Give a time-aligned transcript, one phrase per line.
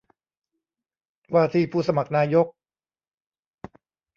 [1.33, 2.47] ว่าที่ผู้สมัครนายก